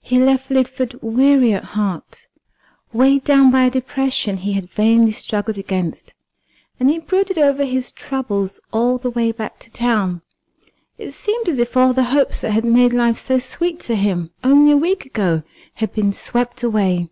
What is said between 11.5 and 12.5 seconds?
if all the hopes that